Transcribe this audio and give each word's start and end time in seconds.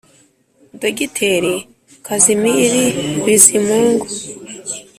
dogiteri 0.79 1.55
kazimiri 2.05 2.85
bizimungu. 3.25 4.07